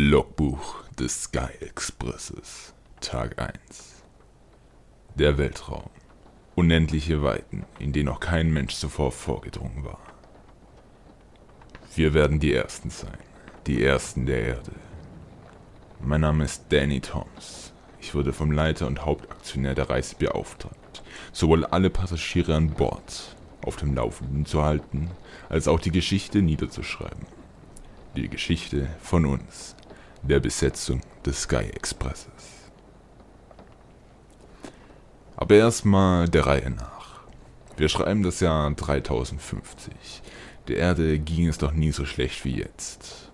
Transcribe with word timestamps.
Logbuch 0.00 0.84
des 0.96 1.24
Sky 1.24 1.48
Expresses 1.58 2.72
Tag 3.00 3.36
1 3.36 4.04
Der 5.16 5.38
Weltraum. 5.38 5.90
Unendliche 6.54 7.20
Weiten, 7.24 7.64
in 7.80 7.92
denen 7.92 8.04
noch 8.06 8.20
kein 8.20 8.52
Mensch 8.52 8.76
zuvor 8.76 9.10
vorgedrungen 9.10 9.84
war. 9.84 9.98
Wir 11.96 12.14
werden 12.14 12.38
die 12.38 12.52
Ersten 12.52 12.90
sein, 12.90 13.18
die 13.66 13.82
Ersten 13.82 14.24
der 14.24 14.40
Erde. 14.40 14.70
Mein 16.00 16.20
Name 16.20 16.44
ist 16.44 16.66
Danny 16.68 17.00
Thoms. 17.00 17.72
Ich 18.00 18.14
wurde 18.14 18.32
vom 18.32 18.52
Leiter 18.52 18.86
und 18.86 19.04
Hauptaktionär 19.04 19.74
der 19.74 19.90
Reise 19.90 20.14
beauftragt, 20.14 21.02
sowohl 21.32 21.64
alle 21.64 21.90
Passagiere 21.90 22.54
an 22.54 22.70
Bord 22.70 23.34
auf 23.62 23.74
dem 23.74 23.96
Laufenden 23.96 24.46
zu 24.46 24.62
halten, 24.62 25.10
als 25.48 25.66
auch 25.66 25.80
die 25.80 25.90
Geschichte 25.90 26.40
niederzuschreiben. 26.40 27.26
Die 28.14 28.28
Geschichte 28.28 28.86
von 29.02 29.26
uns, 29.26 29.74
der 30.22 30.40
Besetzung 30.40 31.00
des 31.24 31.42
Sky 31.42 31.70
Expresses. 31.74 32.70
Aber 35.36 35.54
erstmal 35.54 36.28
der 36.28 36.46
Reihe 36.46 36.70
nach. 36.70 37.20
Wir 37.76 37.88
schreiben 37.88 38.24
das 38.24 38.40
Jahr 38.40 38.70
3050. 38.70 39.94
Der 40.66 40.78
Erde 40.78 41.18
ging 41.18 41.46
es 41.46 41.58
doch 41.58 41.72
nie 41.72 41.92
so 41.92 42.04
schlecht 42.04 42.44
wie 42.44 42.56
jetzt. 42.56 43.30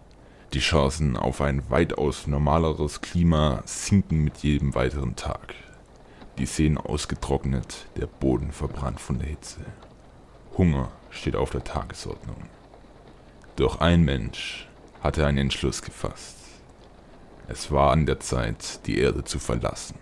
Die 0.52 0.60
Chancen 0.60 1.16
auf 1.16 1.41
ein 1.41 1.68
weitaus 1.70 2.27
normaleres 2.27 3.00
Klima 3.00 3.62
sinken 3.64 4.22
mit 4.22 4.38
jedem 4.38 4.74
weiteren 4.74 5.16
Tag. 5.16 5.55
Die 6.38 6.46
Seen 6.46 6.78
ausgetrocknet, 6.78 7.86
der 7.96 8.06
Boden 8.06 8.52
verbrannt 8.52 9.00
von 9.00 9.19
der 9.19 9.28
Hitze. 9.28 9.60
Hunger 10.58 10.92
steht 11.10 11.36
auf 11.36 11.50
der 11.50 11.64
Tagesordnung. 11.64 12.50
Doch 13.56 13.80
ein 13.80 14.05
Mensch 14.05 14.69
hatte 15.00 15.27
einen 15.27 15.38
Entschluss 15.38 15.82
gefasst. 15.82 16.43
Es 17.46 17.70
war 17.70 17.92
an 17.92 18.06
der 18.06 18.20
Zeit, 18.20 18.86
die 18.86 18.98
Erde 18.98 19.22
zu 19.24 19.38
verlassen. 19.38 19.96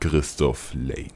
Christoph 0.00 0.74
Lane. 0.74 1.08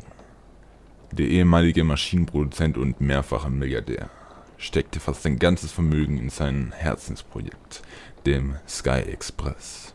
Der 1.12 1.26
ehemalige 1.26 1.84
Maschinenproduzent 1.84 2.78
und 2.78 3.00
mehrfache 3.00 3.50
Milliardär 3.50 4.08
steckte 4.56 4.98
fast 4.98 5.22
sein 5.22 5.38
ganzes 5.38 5.72
Vermögen 5.72 6.18
in 6.18 6.30
sein 6.30 6.72
Herzensprojekt, 6.74 7.82
dem 8.24 8.56
Sky 8.66 9.00
Express. 9.00 9.94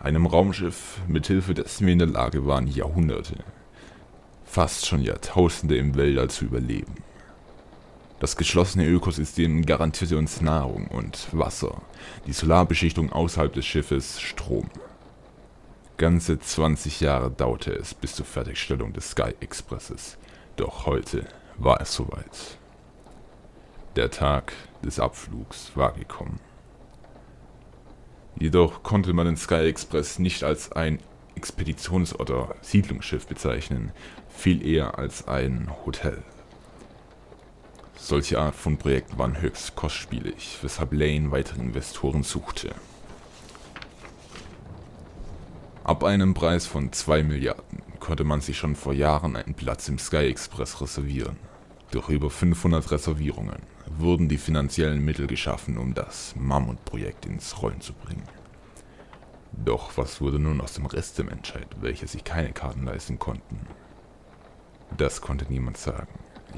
Einem 0.00 0.26
Raumschiff, 0.26 0.98
mithilfe 1.06 1.54
dessen 1.54 1.86
wir 1.86 1.92
in 1.92 2.00
der 2.00 2.08
Lage 2.08 2.44
waren, 2.44 2.66
Jahrhunderte, 2.66 3.44
fast 4.44 4.86
schon 4.86 5.02
Jahrtausende 5.02 5.76
im 5.76 5.94
Weltall 5.94 6.30
zu 6.30 6.46
überleben. 6.46 6.96
Das 8.22 8.36
geschlossene 8.36 8.86
Ökosystem 8.86 9.66
garantierte 9.66 10.16
uns 10.16 10.40
Nahrung 10.40 10.86
und 10.86 11.26
Wasser, 11.32 11.82
die 12.24 12.32
Solarbeschichtung 12.32 13.10
außerhalb 13.10 13.52
des 13.52 13.66
Schiffes 13.66 14.20
Strom. 14.20 14.70
Ganze 15.96 16.38
20 16.38 17.00
Jahre 17.00 17.32
dauerte 17.32 17.72
es 17.72 17.94
bis 17.94 18.14
zur 18.14 18.24
Fertigstellung 18.24 18.92
des 18.92 19.10
Sky 19.10 19.34
Expresses, 19.40 20.18
doch 20.54 20.86
heute 20.86 21.26
war 21.58 21.80
es 21.80 21.94
soweit. 21.94 22.58
Der 23.96 24.08
Tag 24.08 24.52
des 24.84 25.00
Abflugs 25.00 25.72
war 25.74 25.90
gekommen. 25.94 26.38
Jedoch 28.38 28.84
konnte 28.84 29.14
man 29.14 29.26
den 29.26 29.36
Sky 29.36 29.66
Express 29.66 30.20
nicht 30.20 30.44
als 30.44 30.70
ein 30.70 31.00
Expeditions- 31.34 32.14
oder 32.14 32.54
Siedlungsschiff 32.60 33.26
bezeichnen, 33.26 33.90
viel 34.28 34.64
eher 34.64 34.96
als 34.96 35.26
ein 35.26 35.72
Hotel. 35.84 36.22
Solche 38.04 38.40
Art 38.40 38.56
von 38.56 38.78
Projekten 38.78 39.16
waren 39.16 39.40
höchst 39.40 39.76
kostspielig, 39.76 40.58
weshalb 40.60 40.92
Lane 40.92 41.30
weitere 41.30 41.60
Investoren 41.60 42.24
suchte. 42.24 42.74
Ab 45.84 46.02
einem 46.02 46.34
Preis 46.34 46.66
von 46.66 46.92
2 46.92 47.22
Milliarden 47.22 47.80
konnte 48.00 48.24
man 48.24 48.40
sich 48.40 48.58
schon 48.58 48.74
vor 48.74 48.92
Jahren 48.92 49.36
einen 49.36 49.54
Platz 49.54 49.88
im 49.88 50.00
Sky 50.00 50.26
Express 50.26 50.80
reservieren. 50.80 51.36
Durch 51.92 52.08
über 52.08 52.28
500 52.28 52.90
Reservierungen 52.90 53.62
wurden 53.86 54.28
die 54.28 54.38
finanziellen 54.38 55.04
Mittel 55.04 55.28
geschaffen, 55.28 55.78
um 55.78 55.94
das 55.94 56.34
Mammutprojekt 56.34 57.26
ins 57.26 57.62
Rollen 57.62 57.80
zu 57.80 57.92
bringen. 57.92 58.26
Doch 59.52 59.96
was 59.96 60.20
wurde 60.20 60.40
nun 60.40 60.60
aus 60.60 60.72
dem 60.72 60.86
Rest 60.86 61.18
der 61.18 61.26
Menschheit, 61.26 61.68
welche 61.80 62.08
sich 62.08 62.24
keine 62.24 62.52
Karten 62.52 62.84
leisten 62.84 63.20
konnten? 63.20 63.60
Das 64.96 65.20
konnte 65.20 65.44
niemand 65.48 65.76
sagen. 65.76 66.08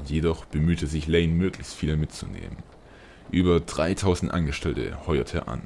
Jedoch 0.05 0.45
bemühte 0.45 0.87
sich 0.87 1.07
Lane 1.07 1.29
möglichst 1.29 1.73
viele 1.73 1.97
mitzunehmen. 1.97 2.57
Über 3.31 3.59
3000 3.59 4.31
Angestellte 4.31 5.07
heuerte 5.07 5.39
er 5.39 5.47
an. 5.47 5.61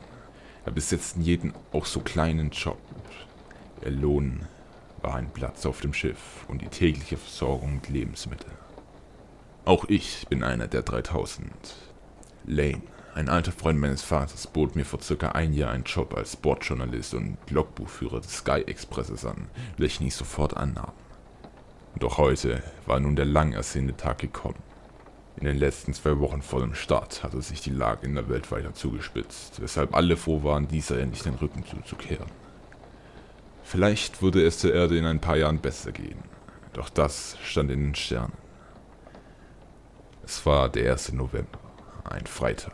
Er 0.65 0.71
besetzte 0.71 1.19
jeden 1.19 1.53
auch 1.71 1.85
so 1.85 1.99
kleinen 1.99 2.51
Job. 2.51 2.79
Ihr 3.83 3.91
Lohn 3.91 4.41
war 5.01 5.15
ein 5.15 5.29
Platz 5.31 5.65
auf 5.65 5.81
dem 5.81 5.93
Schiff 5.93 6.45
und 6.47 6.61
die 6.61 6.67
tägliche 6.67 7.17
Versorgung 7.17 7.75
mit 7.75 7.89
Lebensmitteln. 7.89 8.53
Auch 9.65 9.85
ich 9.87 10.27
bin 10.29 10.43
einer 10.43 10.67
der 10.67 10.81
3000. 10.81 11.51
Lane, 12.45 12.81
ein 13.13 13.29
alter 13.29 13.51
Freund 13.51 13.79
meines 13.79 14.01
Vaters, 14.01 14.47
bot 14.47 14.75
mir 14.75 14.85
vor 14.85 15.01
circa 15.01 15.29
ein 15.29 15.53
Jahr 15.53 15.71
einen 15.71 15.83
Job 15.83 16.15
als 16.15 16.33
Sportjournalist 16.33 17.13
und 17.13 17.37
Logbuchführer 17.49 18.21
des 18.21 18.37
Sky 18.37 18.63
Expresses 18.65 19.25
an, 19.25 19.47
welchen 19.77 20.07
ich 20.07 20.15
sofort 20.15 20.55
annahm. 20.55 20.93
Doch 21.99 22.17
heute 22.17 22.63
war 22.85 23.01
nun 23.01 23.17
der 23.17 23.25
lang 23.25 23.51
ersehnte 23.51 23.95
Tag 23.97 24.19
gekommen. 24.19 24.63
In 25.35 25.45
den 25.45 25.57
letzten 25.57 25.93
zwei 25.93 26.17
Wochen 26.19 26.41
vor 26.41 26.61
dem 26.61 26.73
Start 26.73 27.23
hatte 27.23 27.41
sich 27.41 27.59
die 27.59 27.71
Lage 27.71 28.05
in 28.05 28.15
der 28.15 28.29
Welt 28.29 28.51
weiter 28.51 28.73
zugespitzt, 28.73 29.61
weshalb 29.61 29.93
alle 29.93 30.15
froh 30.15 30.43
waren, 30.43 30.69
dieser 30.69 30.99
endlich 30.99 31.23
den 31.23 31.35
Rücken 31.35 31.65
zuzukehren. 31.65 32.31
Vielleicht 33.63 34.21
würde 34.21 34.45
es 34.45 34.61
der 34.61 34.73
Erde 34.73 34.97
in 34.97 35.05
ein 35.05 35.19
paar 35.19 35.35
Jahren 35.35 35.59
besser 35.59 35.91
gehen, 35.91 36.19
doch 36.71 36.89
das 36.89 37.37
stand 37.43 37.69
in 37.69 37.81
den 37.81 37.95
Sternen. 37.95 38.33
Es 40.23 40.45
war 40.45 40.69
der 40.69 40.93
1. 40.93 41.11
November, 41.13 41.59
ein 42.05 42.25
Freitag. 42.25 42.73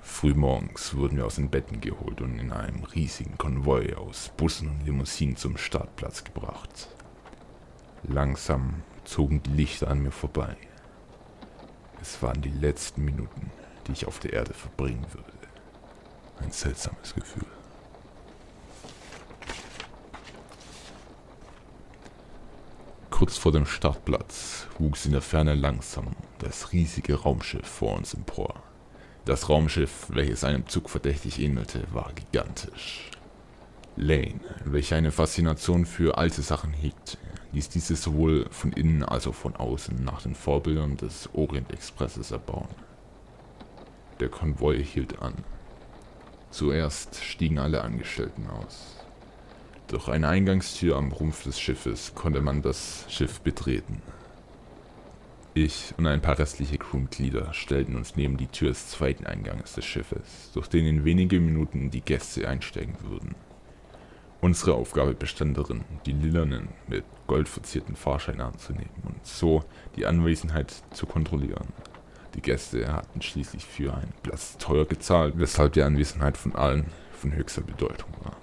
Frühmorgens 0.00 0.94
wurden 0.94 1.16
wir 1.16 1.26
aus 1.26 1.36
den 1.36 1.50
Betten 1.50 1.80
geholt 1.80 2.20
und 2.20 2.38
in 2.38 2.52
einem 2.52 2.84
riesigen 2.84 3.38
Konvoi 3.38 3.94
aus 3.94 4.30
Bussen 4.36 4.68
und 4.68 4.86
Limousinen 4.86 5.36
zum 5.36 5.56
Startplatz 5.56 6.24
gebracht. 6.24 6.88
Langsam 8.02 8.82
zogen 9.04 9.42
die 9.42 9.50
Lichter 9.50 9.88
an 9.88 10.02
mir 10.02 10.10
vorbei. 10.10 10.56
Es 12.00 12.22
waren 12.22 12.40
die 12.40 12.50
letzten 12.50 13.04
Minuten, 13.04 13.50
die 13.86 13.92
ich 13.92 14.06
auf 14.06 14.18
der 14.18 14.32
Erde 14.32 14.54
verbringen 14.54 15.04
würde. 15.12 15.30
Ein 16.38 16.50
seltsames 16.50 17.14
Gefühl. 17.14 17.46
Kurz 23.10 23.36
vor 23.36 23.52
dem 23.52 23.66
Startplatz 23.66 24.66
wuchs 24.78 25.04
in 25.04 25.12
der 25.12 25.20
Ferne 25.20 25.54
langsam 25.54 26.16
das 26.38 26.72
riesige 26.72 27.16
Raumschiff 27.16 27.66
vor 27.66 27.96
uns 27.96 28.14
empor. 28.14 28.54
Das 29.26 29.50
Raumschiff, 29.50 30.06
welches 30.08 30.42
einem 30.42 30.66
Zug 30.66 30.88
verdächtig 30.88 31.38
ähnelte, 31.38 31.84
war 31.92 32.10
gigantisch. 32.14 33.10
Lane, 34.00 34.40
welcher 34.64 34.96
eine 34.96 35.12
Faszination 35.12 35.84
für 35.84 36.16
alte 36.16 36.40
Sachen 36.40 36.72
hegte, 36.72 37.18
ließ 37.52 37.68
diese 37.68 37.96
sowohl 37.96 38.46
von 38.50 38.72
innen 38.72 39.02
als 39.02 39.26
auch 39.26 39.34
von 39.34 39.54
außen 39.54 40.02
nach 40.02 40.22
den 40.22 40.34
Vorbildern 40.34 40.96
des 40.96 41.28
Orient 41.34 41.70
Expresses 41.70 42.30
erbauen. 42.30 42.68
Der 44.18 44.30
Konvoi 44.30 44.82
hielt 44.82 45.20
an. 45.20 45.34
Zuerst 46.50 47.22
stiegen 47.22 47.58
alle 47.58 47.82
Angestellten 47.82 48.48
aus. 48.48 48.96
Durch 49.88 50.08
eine 50.08 50.28
Eingangstür 50.28 50.96
am 50.96 51.12
Rumpf 51.12 51.42
des 51.42 51.60
Schiffes 51.60 52.14
konnte 52.14 52.40
man 52.40 52.62
das 52.62 53.04
Schiff 53.08 53.40
betreten. 53.40 54.00
Ich 55.52 55.92
und 55.98 56.06
ein 56.06 56.22
paar 56.22 56.38
restliche 56.38 56.78
Crewmitglieder 56.78 57.52
stellten 57.52 57.96
uns 57.96 58.16
neben 58.16 58.38
die 58.38 58.46
Tür 58.46 58.70
des 58.70 58.88
zweiten 58.88 59.26
Eingangs 59.26 59.74
des 59.74 59.84
Schiffes, 59.84 60.52
durch 60.54 60.68
den 60.68 60.86
in 60.86 61.04
wenigen 61.04 61.44
Minuten 61.44 61.90
die 61.90 62.00
Gäste 62.00 62.48
einsteigen 62.48 62.96
würden. 63.02 63.34
Unsere 64.40 64.74
Aufgabe 64.74 65.12
bestand 65.12 65.58
darin, 65.58 65.84
die 66.06 66.12
lilanen, 66.12 66.68
mit 66.88 67.04
Gold 67.26 67.46
verzierten 67.48 67.94
Fahrscheine 67.94 68.44
anzunehmen 68.44 68.88
und 69.04 69.26
so 69.26 69.62
die 69.96 70.06
Anwesenheit 70.06 70.74
zu 70.92 71.04
kontrollieren. 71.04 71.68
Die 72.34 72.40
Gäste 72.40 72.90
hatten 72.90 73.20
schließlich 73.20 73.64
für 73.66 73.92
einen 73.92 74.14
Platz 74.22 74.56
teuer 74.56 74.86
gezahlt, 74.86 75.34
weshalb 75.36 75.74
die 75.74 75.82
Anwesenheit 75.82 76.38
von 76.38 76.54
allen 76.54 76.86
von 77.12 77.34
höchster 77.34 77.60
Bedeutung 77.60 78.08
war. 78.22 78.36